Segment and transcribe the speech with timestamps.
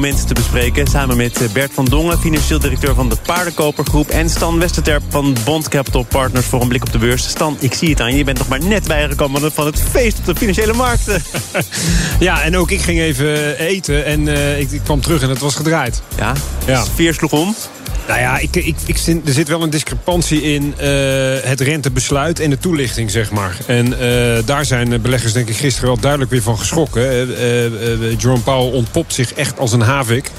[0.00, 0.86] moment te bespreken.
[0.86, 4.08] Samen met eh, Bert van Dongen, financieel directeur van de Paardenkopergroep...
[4.08, 7.28] en Stan Westerterp van Bond Capital Partners voor een blik op de beurs.
[7.28, 8.16] Stan, ik zie het aan je.
[8.16, 11.22] Je bent nog maar net bijgekomen van het feest op de financiële markten.
[12.18, 15.38] Ja, en ook ik ging even eten en uh, ik, ik, kwam terug en het
[15.38, 16.02] was gedraaid.
[16.16, 16.32] Ja,
[16.66, 16.84] ja.
[16.84, 17.54] sfeer sloeg om.
[18.06, 18.96] Nou ja, ik, ik, ik,
[19.26, 20.86] er zit wel een discrepantie in uh,
[21.42, 23.56] het rentebesluit en de toelichting, zeg maar.
[23.66, 27.28] En uh, daar zijn beleggers denk ik gisteren wel duidelijk weer van geschrokken.
[27.28, 30.30] Uh, Jerome Powell ontpopt zich echt als een havik.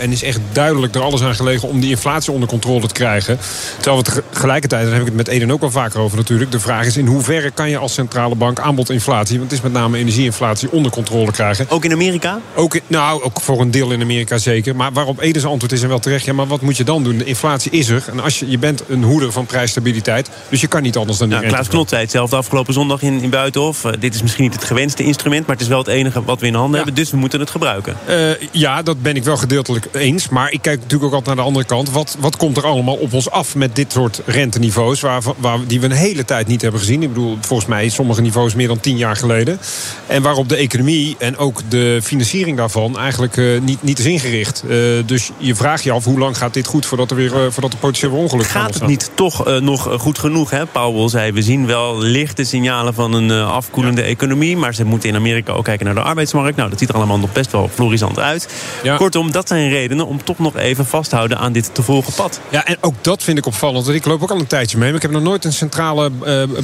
[0.00, 3.38] en is echt duidelijk er alles aan gelegen om die inflatie onder controle te krijgen.
[3.80, 6.50] Terwijl we tegelijkertijd, daar heb ik het met Eden ook al vaker over natuurlijk...
[6.50, 9.38] de vraag is in hoeverre kan je als centrale bank aanbodinflatie...
[9.38, 11.66] want het is met name energieinflatie onder controle krijgen.
[11.68, 12.40] Ook in Amerika?
[12.54, 14.76] Ook, nou, ook voor een deel in Amerika zeker.
[14.76, 16.24] Maar waarop Edens antwoord is en wel terecht...
[16.24, 17.18] ja, maar wat moet je dan doen?
[17.18, 18.04] De inflatie is er.
[18.10, 20.30] En als je, je bent een hoeder van prijsstabiliteit.
[20.48, 23.20] Dus je kan niet anders dan die nou, Klaas Knot zei hetzelfde afgelopen zondag in,
[23.22, 23.84] in Buitenhof.
[23.84, 26.40] Uh, dit is misschien niet het gewenste instrument, maar het is wel het enige wat
[26.40, 26.94] we in handen hebben.
[26.94, 27.96] Dus we moeten het gebruiken.
[28.08, 30.28] Uh, ja, dat ben ik wel gedeeltelijk eens.
[30.28, 31.90] Maar ik kijk natuurlijk ook altijd naar de andere kant.
[31.90, 35.00] Wat, wat komt er allemaal op ons af met dit soort renteniveaus...
[35.00, 37.02] Waar, waar, die we een hele tijd niet hebben gezien.
[37.02, 39.58] Ik bedoel, volgens mij sommige niveaus meer dan tien jaar geleden.
[40.06, 42.98] En waarop de economie en ook de financiering daarvan...
[42.98, 44.62] eigenlijk uh, niet, niet is ingericht.
[45.06, 47.72] dus je vraagt je af hoe lang gaat dit goed voordat er weer uh, voordat
[47.72, 50.50] er potentieel ongeluk Gaat het niet toch uh, nog goed genoeg?
[50.50, 50.66] Hè?
[50.66, 54.06] Powell zei, we zien wel lichte signalen van een afkoelende ja.
[54.06, 54.56] economie...
[54.56, 56.56] maar ze moeten in Amerika ook kijken naar de arbeidsmarkt.
[56.56, 58.48] Nou, dat ziet er allemaal nog best wel florisant uit.
[58.82, 58.96] Ja.
[58.96, 62.12] Kortom, dat zijn redenen om toch nog even vast te houden aan dit te volgen
[62.12, 62.40] pad.
[62.48, 63.84] Ja, en ook dat vind ik opvallend.
[63.84, 64.86] Want ik loop ook al een tijdje mee.
[64.86, 66.10] Maar ik heb nog nooit een centrale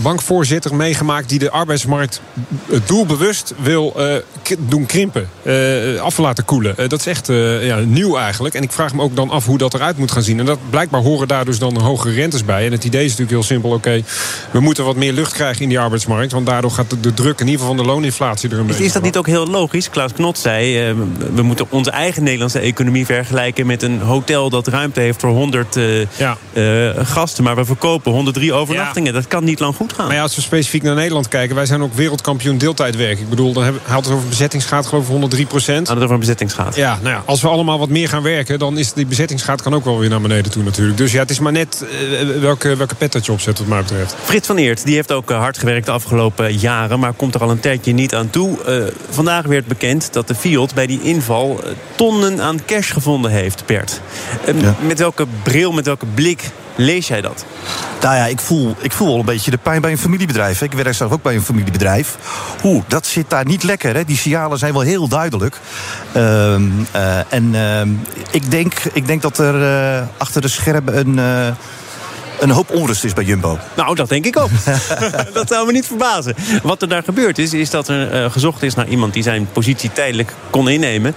[0.03, 1.29] bankvoorzitter meegemaakt...
[1.29, 2.21] die de arbeidsmarkt
[2.87, 3.97] doelbewust wil
[4.59, 5.29] doen krimpen.
[6.01, 6.75] af laten koelen.
[6.89, 7.27] dat is echt
[7.61, 8.55] ja, nieuw eigenlijk.
[8.55, 10.39] En ik vraag me ook dan af hoe dat eruit moet gaan zien.
[10.39, 12.67] En dat blijkbaar horen daar dus dan hogere rentes bij.
[12.67, 13.71] En het idee is natuurlijk heel simpel.
[13.71, 14.03] Oké,
[14.51, 16.33] we moeten wat meer lucht krijgen in die arbeidsmarkt.
[16.33, 18.85] Want daardoor gaat de, de druk in ieder geval van de looninflatie er een beetje.
[18.85, 19.91] Is dat niet ook heel logisch?
[19.91, 20.97] Klaus Knot zei, uh,
[21.35, 23.67] we moeten onze eigen Nederlandse economie vergelijken...
[23.67, 26.37] met een hotel dat ruimte heeft voor 100 uh, ja.
[26.53, 27.45] uh, gasten.
[27.45, 29.13] Maar we verkopen 103 overnachtingen.
[29.13, 29.19] Ja.
[29.19, 30.07] Dat kan niet lang goed gaan.
[30.07, 31.57] Maar ja, als we specifiek naar Nederland kijken...
[31.57, 33.19] wij zijn ook wereldkampioen deeltijdwerk.
[33.19, 35.89] Ik bedoel, dan haalt het over bezettingsgraad geloof ik 103 procent.
[35.89, 36.77] het over een bezettingsgraad.
[36.77, 38.59] Ja, nou ja, als we allemaal wat meer gaan werken...
[38.59, 40.97] dan is die bezettingsgraad kan ook wel weer naar beneden toe natuurlijk.
[40.97, 43.81] Dus ja, het is maar net uh, welke, welke pet dat je opzet wat mij
[43.81, 44.17] betreft.
[44.23, 46.99] Frits van Eert die heeft ook hard gewerkt de afgelopen jaren...
[46.99, 48.59] maar komt er al een tijdje niet aan toe.
[48.69, 51.61] Uh, vandaag werd bekend dat de Fiat bij die inval
[51.95, 54.01] tonnen aan cash gevonden heeft, Bert.
[54.47, 54.77] Ja.
[54.87, 57.45] Met welke bril, met welke blik Lees jij dat?
[58.01, 60.63] Nou ja, ik voel, ik voel wel een beetje de pijn bij een familiebedrijf.
[60.63, 62.17] Ik werk zelf ook bij een familiebedrijf.
[62.61, 63.95] Hoe, dat zit daar niet lekker.
[63.95, 64.05] Hè?
[64.05, 65.57] Die signalen zijn wel heel duidelijk.
[66.17, 67.81] Uh, uh, en uh,
[68.31, 71.19] ik, denk, ik denk dat er uh, achter de schermen een
[72.43, 73.59] een hoop onrust is bij Jumbo.
[73.77, 74.51] Nou, dat denk ik ook.
[75.33, 76.35] dat zou me niet verbazen.
[76.63, 79.49] Wat er daar gebeurd is, is dat er uh, gezocht is naar iemand die zijn
[79.53, 81.15] positie tijdelijk kon innemen.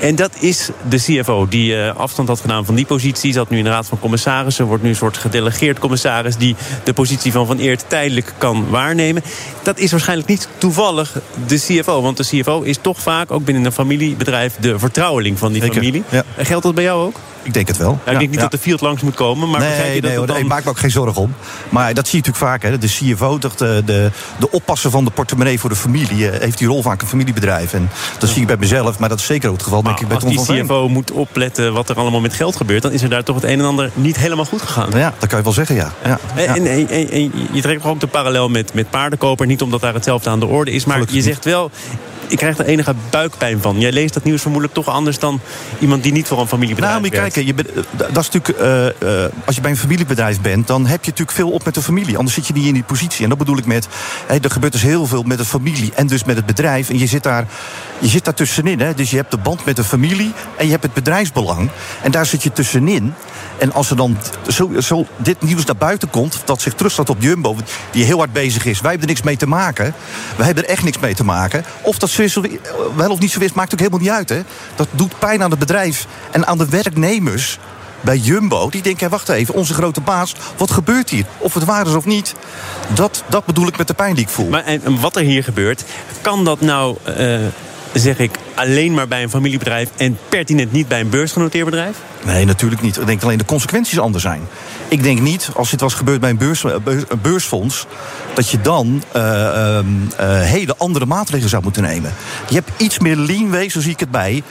[0.00, 3.32] En dat is de CFO, die uh, afstand had gedaan van die positie.
[3.32, 6.92] Zat nu in de Raad van Commissarissen, wordt nu een soort gedelegeerd commissaris die de
[6.92, 9.22] positie van Van Eert tijdelijk kan waarnemen.
[9.62, 11.12] Dat is waarschijnlijk niet toevallig
[11.46, 15.52] de CFO, want de CFO is toch vaak, ook binnen een familiebedrijf, de vertrouweling van
[15.52, 16.02] die Zeker, familie.
[16.08, 16.24] Ja.
[16.36, 17.16] Geldt dat bij jou ook?
[17.44, 17.98] Ik denk het wel.
[18.04, 18.40] Ja, ik denk niet ja.
[18.40, 19.50] dat de Fiat langs moet komen.
[19.50, 20.36] Maar nee, je dat nee hoor, dan...
[20.36, 21.34] ik maak me ook geen zorgen om.
[21.68, 22.70] Maar dat zie je natuurlijk vaak.
[22.70, 22.78] Hè.
[22.78, 26.24] De CFO, de, de, de oppasser van de portemonnee voor de familie...
[26.24, 27.72] heeft die rol van een familiebedrijf.
[27.72, 29.82] En dat zie ik bij mezelf, maar dat is zeker ook het geval.
[29.82, 32.82] Maar denk ik, bij als die CFO moet opletten wat er allemaal met geld gebeurt...
[32.82, 34.90] dan is er daar toch het een en ander niet helemaal goed gegaan.
[34.94, 35.92] Ja, dat kan je wel zeggen, ja.
[36.04, 36.18] ja.
[36.34, 39.46] En, en, en, en je trekt ook de parallel met, met paardenkoper.
[39.46, 40.84] Niet omdat daar hetzelfde aan de orde is.
[40.84, 41.70] Maar Gelukkig je zegt wel,
[42.26, 43.80] ik krijg er enige buikpijn van.
[43.80, 45.40] Jij leest dat nieuws vermoedelijk toch anders dan
[45.78, 47.32] iemand die niet voor een familiebedrijf nou, werkt.
[47.32, 50.86] kijk, je bent, dat is natuurlijk, uh, uh, als je bij een familiebedrijf bent, dan
[50.86, 52.16] heb je natuurlijk veel op met de familie.
[52.16, 53.22] Anders zit je niet in die positie.
[53.22, 53.88] En dat bedoel ik met,
[54.26, 56.90] hey, er gebeurt dus heel veel met de familie en dus met het bedrijf.
[56.90, 57.46] En je zit daar,
[57.98, 58.80] je zit daar tussenin.
[58.80, 58.94] Hè?
[58.94, 61.70] Dus je hebt de band met de familie en je hebt het bedrijfsbelang.
[62.02, 63.14] En daar zit je tussenin.
[63.58, 67.22] En als er dan zo, zo dit nieuws naar buiten komt, dat zich terugstaat op
[67.22, 67.56] Jumbo,
[67.90, 68.80] die heel hard bezig is.
[68.80, 69.94] Wij hebben er niks mee te maken.
[70.36, 71.64] Wij hebben er echt niks mee te maken.
[71.82, 72.38] Of dat zo is,
[72.96, 74.28] wel of niet zo is, maakt ook helemaal niet uit.
[74.28, 74.42] Hè?
[74.74, 77.58] Dat doet pijn aan het bedrijf en aan de werknemers
[78.00, 78.70] bij Jumbo.
[78.70, 81.24] Die denken, wacht even, onze grote baas, wat gebeurt hier?
[81.38, 82.34] Of het waar is of niet.
[82.94, 84.48] Dat, dat bedoel ik met de pijn die ik voel.
[84.48, 85.84] Maar en wat er hier gebeurt,
[86.20, 86.96] kan dat nou...
[87.18, 87.38] Uh
[87.94, 89.90] zeg ik, alleen maar bij een familiebedrijf...
[89.96, 91.96] en pertinent niet bij een beursgenoteerd bedrijf?
[92.24, 92.96] Nee, natuurlijk niet.
[92.96, 94.40] Ik denk alleen de consequenties anders zijn.
[94.88, 97.86] Ik denk niet, als dit was gebeurd bij een, beurs, een beursfonds...
[98.34, 102.12] dat je dan uh, uh, hele andere maatregelen zou moeten nemen.
[102.48, 104.42] Je hebt iets meer leanway, zo zie ik het bij...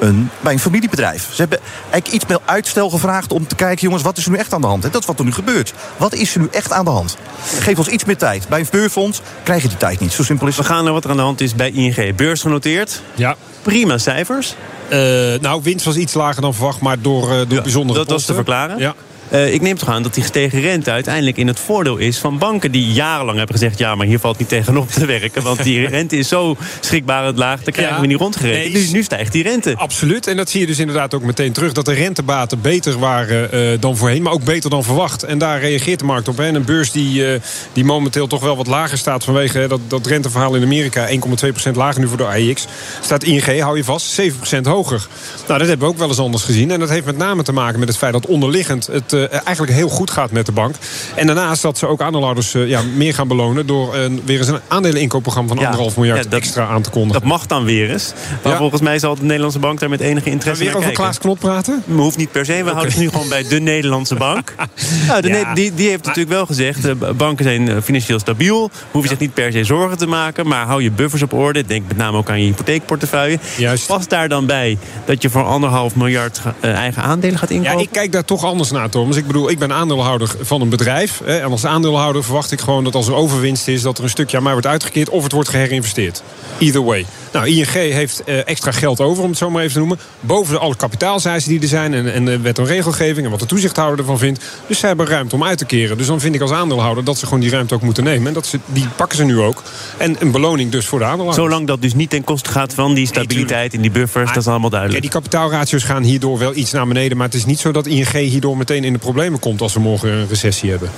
[0.00, 1.28] een, bij een familiebedrijf.
[1.32, 1.58] Ze hebben
[1.90, 3.82] eigenlijk iets meer uitstel gevraagd om te kijken...
[3.82, 4.84] jongens, wat is er nu echt aan de hand?
[4.84, 5.72] En dat is wat er nu gebeurt.
[5.96, 7.16] Wat is er nu echt aan de hand?
[7.60, 8.48] Geef ons iets meer tijd.
[8.48, 10.12] Bij een beurfonds krijg je die tijd niet.
[10.12, 10.66] Zo simpel is het.
[10.66, 12.16] We gaan naar wat er aan de hand is bij ING.
[12.16, 13.02] Beurs genoteerd.
[13.14, 13.36] Ja.
[13.62, 14.54] Prima cijfers.
[14.92, 14.98] Uh,
[15.40, 18.24] nou, winst was iets lager dan verwacht, maar door, uh, door ja, bijzondere Dat was
[18.24, 18.78] te verklaren?
[18.78, 18.94] Ja.
[19.32, 22.38] Uh, ik neem toch aan dat die gestegen rente uiteindelijk in het voordeel is van
[22.38, 25.42] banken die jarenlang hebben gezegd: ja, maar hier valt niet tegenop te werken.
[25.42, 28.72] Want die rente is zo schrikbarend laag, dan krijgen we niet rondgereden.
[28.72, 29.74] Nee, nu, nu, stijgt die rente.
[29.76, 30.26] Absoluut.
[30.26, 31.72] En dat zie je dus inderdaad ook meteen terug.
[31.72, 35.22] Dat de rentebaten beter waren uh, dan voorheen, maar ook beter dan verwacht.
[35.22, 36.36] En daar reageert de markt op.
[36.36, 36.46] Hè.
[36.46, 37.40] En een beurs die, uh,
[37.72, 41.08] die momenteel toch wel wat lager staat vanwege hè, dat, dat renteverhaal in Amerika.
[41.08, 42.66] 1,2% lager nu voor de AIX.
[43.00, 44.24] Staat ING, hou je vast, 7%
[44.62, 45.06] hoger.
[45.46, 46.70] Nou, dat hebben we ook wel eens anders gezien.
[46.70, 49.72] En dat heeft met name te maken met het feit dat onderliggend het uh, eigenlijk
[49.72, 50.74] heel goed gaat met de bank.
[51.14, 53.66] En daarnaast dat ze ook aandeelhouders uh, ja, meer gaan belonen...
[53.66, 57.20] door uh, weer eens een aandeleninkoopprogramma van anderhalf miljard dat, extra aan te kondigen.
[57.20, 58.12] Dat mag dan weer eens.
[58.44, 60.80] Maar volgens mij zal de Nederlandse bank daar met enige interesse kijken.
[60.80, 61.82] weer over Klaas Knot praten?
[61.86, 62.52] We hoeft niet per se.
[62.52, 62.72] We okay.
[62.72, 64.54] houden het nu gewoon bij de Nederlandse bank.
[65.08, 66.98] nou, de die, die heeft natuurlijk wel gezegd...
[67.16, 68.70] Banken zijn financieel stabiel.
[68.90, 70.46] Hoef je zich niet per se zorgen te maken.
[70.46, 71.64] Maar hou je buffers op orde.
[71.64, 73.38] Denk met name ook aan je hypotheekportefeuille.
[73.56, 73.86] Juist.
[73.86, 77.76] Past daar dan bij dat je voor anderhalf miljard eigen aandelen gaat inkopen?
[77.76, 79.28] Ja, ik kijk daar toch anders naar, Thomas.
[79.28, 81.20] Ik bedoel, ik ben aandeelhouder van een bedrijf.
[81.20, 83.82] En als aandeelhouder verwacht ik gewoon dat als er overwinst is...
[83.82, 86.22] dat er een stukje aan mij wordt uitgekeerd of het wordt geherinvesteerd.
[86.58, 87.06] Either way.
[87.32, 89.98] Nou, ING heeft eh, extra geld over, om het zo maar even te noemen.
[90.20, 93.24] Boven alle kapitaalseisen die er zijn en, en de wet en regelgeving...
[93.24, 94.44] en wat de toezichthouder ervan vindt.
[94.66, 95.98] Dus ze hebben ruimte om uit te keren.
[95.98, 98.26] Dus dan vind ik als aandeelhouder dat ze gewoon die ruimte ook moeten nemen.
[98.26, 99.62] En dat ze, die pakken ze nu ook.
[99.96, 101.48] En een beloning dus voor de aandeelhouders.
[101.48, 104.48] Zolang dat dus niet ten koste gaat van die stabiliteit in die buffers, dat is
[104.48, 105.04] allemaal duidelijk.
[105.04, 107.16] Ja, die kapitaalratio's gaan hierdoor wel iets naar beneden.
[107.16, 109.60] Maar het is niet zo dat ING hierdoor meteen in de problemen komt...
[109.60, 110.90] als we morgen een recessie hebben.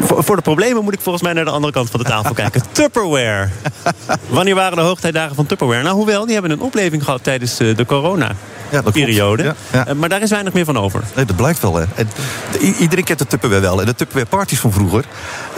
[0.00, 2.34] Voor, voor de problemen moet ik volgens mij naar de andere kant van de tafel
[2.44, 2.62] kijken.
[2.72, 3.48] Tupperware.
[4.28, 5.67] Wanneer waren de hoogtijdagen van Tupperware?
[5.76, 9.54] Nou, hoewel, die hebben een opleving gehad tijdens eh, de corona-periode.
[9.72, 11.02] Ja, eh, maar daar is weinig meer van over.
[11.14, 11.74] Nee, dat blijkt wel.
[11.74, 11.84] Hè.
[11.94, 12.08] En,
[12.78, 13.80] iedereen kent de Tupperware wel.
[13.80, 15.04] En de Tupperware parties van vroeger.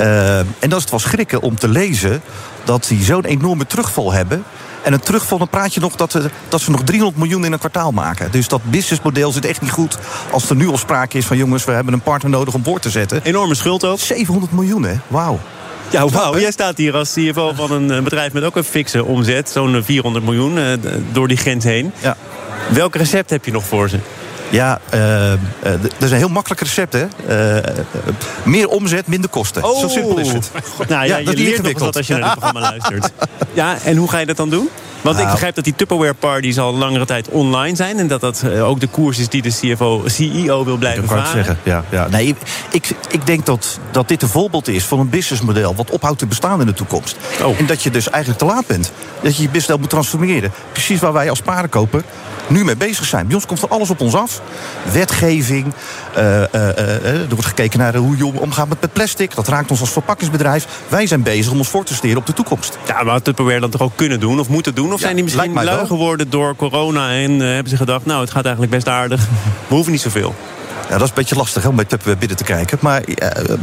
[0.00, 2.22] Uh, en dat is het wel schrikken om te lezen...
[2.64, 4.44] dat die zo'n enorme terugval hebben...
[4.82, 6.18] En een terugval, dan praat je nog dat,
[6.48, 8.30] dat ze nog 300 miljoen in een kwartaal maken.
[8.30, 9.98] Dus dat businessmodel zit echt niet goed.
[10.30, 12.82] Als er nu al sprake is van jongens, we hebben een partner nodig om boord
[12.82, 13.20] te zetten.
[13.22, 13.98] Enorme schuld ook.
[13.98, 14.94] 700 miljoen, hè?
[15.06, 15.38] Wauw.
[15.90, 16.38] Ja, wauw.
[16.38, 19.50] Jij staat hier als CFO van een bedrijf met ook een fikse omzet.
[19.50, 20.66] Zo'n 400 miljoen uh,
[21.12, 21.92] door die grens heen.
[22.02, 22.16] Ja.
[22.70, 23.98] Welk recept heb je nog voor ze?
[24.50, 25.32] Ja, uh,
[25.62, 27.06] dat is een heel makkelijk recept, hè.
[27.56, 27.74] Uh,
[28.42, 29.64] meer omzet, minder kosten.
[29.64, 29.80] Oh.
[29.80, 30.50] Zo simpel is het.
[30.88, 33.12] Nou ja, ja dat je leert nog wat als je naar dit programma luistert.
[33.52, 34.68] Ja, en hoe ga je dat dan doen?
[35.00, 35.32] Want ik nou.
[35.32, 37.98] begrijp dat die Tupperware parties al langere tijd online zijn.
[37.98, 41.10] En dat dat eh, ook de koers is die de CFO, CEO wil blijven dat
[41.10, 41.32] varen.
[41.32, 41.58] Zeggen.
[41.62, 42.08] Ja, ja.
[42.08, 42.36] Nee,
[42.70, 45.74] ik, ik denk dat, dat dit een voorbeeld is van een businessmodel...
[45.74, 47.16] wat ophoudt te bestaan in de toekomst.
[47.42, 47.58] Oh.
[47.58, 48.92] En dat je dus eigenlijk te laat bent.
[49.22, 50.52] Dat je je business moet transformeren.
[50.72, 52.02] Precies waar wij als paardenkoper
[52.50, 53.26] nu mee bezig zijn.
[53.26, 54.40] Bij ons komt er alles op ons af.
[54.92, 55.66] Wetgeving.
[56.16, 59.34] Uh, uh, uh, er wordt gekeken naar hoe je omgaat met plastic.
[59.34, 60.66] Dat raakt ons als verpakkingsbedrijf.
[60.88, 62.78] Wij zijn bezig om ons voor te steren op de toekomst.
[62.86, 64.89] Ja, maar Tupperware dan toch ook kunnen doen of moeten doen?
[64.92, 68.06] Of zijn die misschien lui geworden door corona en hebben ze gedacht...
[68.06, 69.20] nou, het gaat eigenlijk best aardig.
[69.68, 70.34] We hoeven niet zoveel.
[70.88, 72.78] Ja, dat is een beetje lastig om bij Tupperware binnen te kijken.
[72.80, 73.58] Maar ehm,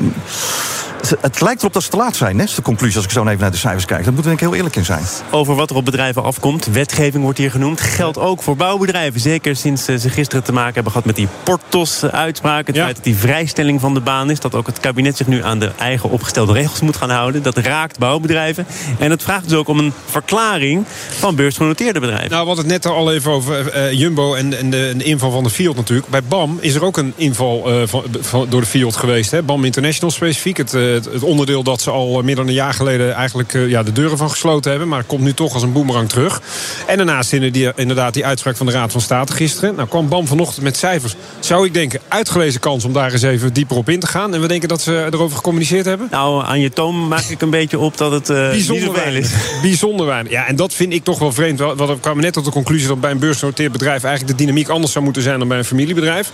[1.22, 3.26] het lijkt erop dat ze te laat zijn, hè, is de conclusie als ik zo
[3.26, 4.04] even naar de cijfers kijk.
[4.04, 5.04] Daar moeten we denk ik heel eerlijk in zijn.
[5.32, 7.82] Over wat er op bedrijven afkomt, wetgeving wordt hier genoemd.
[7.82, 9.20] Geldt ook voor bouwbedrijven.
[9.20, 12.68] Zeker sinds eh, ze gisteren te maken hebben gehad met die Portos-uitspraak.
[12.68, 14.40] Het feit dat die vrijstelling van de baan is.
[14.40, 17.44] Dat ook het kabinet zich nu aan de eigen opgestelde regels moet gaan houden.
[17.44, 18.68] Dat raakt bouwbedrijven.
[19.00, 22.30] En het vraagt dus ook om een verklaring van beursgenoteerde bedrijven.
[22.30, 25.44] Nou, we hadden het net al even over uh, Jumbo en, en, de, inval van
[25.44, 26.08] de Fiat natuurlijk.
[26.08, 29.32] Bij BAM is er ook een inval uh, van, van, door de Fiat geweest.
[29.32, 29.44] Hè?
[29.44, 30.58] BAM International specifiek.
[30.58, 30.74] Het,
[31.06, 34.18] het, onderdeel dat ze al meer dan een jaar geleden eigenlijk eh, ja, de deuren
[34.18, 34.88] van gesloten hebben.
[34.90, 36.42] Maar komt nu toch als een boemerang terug.
[36.88, 39.76] En daarnaast inderdaad die uitspraak van de Raad van State gisteren.
[39.76, 41.16] Nou kwam BAM vanochtend met cijfers.
[41.40, 44.34] Zou ik denken, uitgelezen kans om daar eens even dieper op in te gaan.
[44.34, 46.08] En we denken dat ze erover gecommuniceerd hebben.
[46.12, 49.32] Nou, aan je toon maak ik een beetje op dat het uh, bijzonder weinig is.
[49.62, 50.32] Bijzonder weinig.
[50.32, 51.60] Ja, en dat vind ik toch wel vreemd.
[51.60, 54.04] We kwamen net tot de conclusie dat bij een beursgenoteerd bedrijf...
[54.04, 56.32] eigenlijk de dynamiek anders zou moeten zijn dan bij een familiebedrijf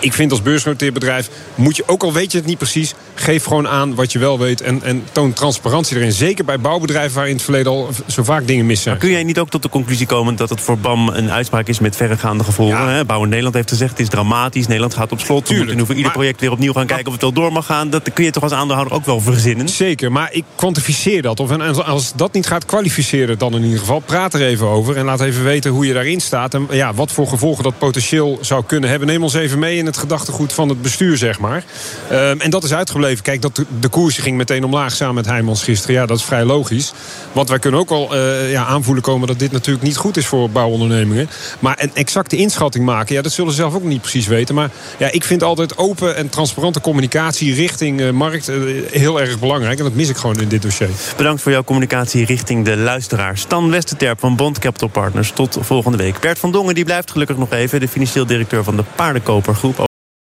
[0.00, 2.94] ik vind als beursgenoteerd bedrijf moet je, ook al weet je het niet precies...
[3.14, 6.12] geef gewoon aan wat je wel weet en, en toon transparantie erin.
[6.12, 8.94] Zeker bij bouwbedrijven waar in het verleden al zo vaak dingen mis zijn.
[8.94, 11.68] Maar kun jij niet ook tot de conclusie komen dat het voor BAM een uitspraak
[11.68, 12.76] is met verregaande gevolgen?
[12.78, 13.04] Ja.
[13.04, 14.66] Bouw in Nederland heeft gezegd het is dramatisch.
[14.66, 15.44] Nederland gaat op slot.
[15.44, 15.48] Tuurlijk.
[15.48, 17.66] We moeten nu voor ieder project weer opnieuw gaan kijken of het wel door mag
[17.66, 17.90] gaan.
[17.90, 19.68] Dat kun je toch als aandeelhouder ook wel verzinnen?
[19.68, 21.40] Zeker, maar ik kwantificeer dat.
[21.40, 23.98] Of als dat niet gaat kwalificeren dan in ieder geval.
[23.98, 26.54] Praat er even over en laat even weten hoe je daarin staat.
[26.54, 29.08] En ja, wat voor gevolgen dat potentieel zou kunnen hebben.
[29.08, 31.64] Neem ons even mee in het gedachtegoed van het bestuur, zeg maar.
[32.10, 33.22] Ehm, en dat is uitgebleven.
[33.22, 35.94] Kijk, dat de, koers ging meteen omlaag samen met Heijmans gisteren.
[35.94, 36.92] Ja, dat is vrij logisch.
[37.32, 40.26] Want wij kunnen ook al uh, ja, aanvoelen komen dat dit natuurlijk niet goed is
[40.26, 41.28] voor bouwondernemingen.
[41.58, 44.54] Maar een exacte inschatting maken, ja, dat zullen ze zelf ook niet precies weten.
[44.54, 49.38] Maar ja, ik vind altijd open en transparante communicatie richting uh, markt uh, heel erg
[49.38, 49.78] belangrijk.
[49.78, 50.88] En dat mis ik gewoon in dit dossier.
[51.16, 53.38] Bedankt voor jouw communicatie richting de luisteraar.
[53.38, 55.30] Stan Westerterp van Bond Capital Partners.
[55.30, 56.20] Tot volgende week.
[56.20, 57.80] Bert van Dongen die blijft gelukkig nog even.
[57.80, 59.77] De financieel directeur van de Paardenkopergroep.